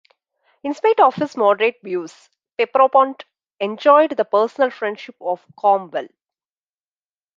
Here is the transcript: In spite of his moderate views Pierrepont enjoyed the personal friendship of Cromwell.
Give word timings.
In 0.63 0.73
spite 0.73 0.99
of 0.99 1.13
his 1.13 1.37
moderate 1.37 1.75
views 1.83 2.27
Pierrepont 2.57 3.23
enjoyed 3.59 4.17
the 4.17 4.25
personal 4.25 4.71
friendship 4.71 5.15
of 5.21 5.45
Cromwell. 5.55 6.07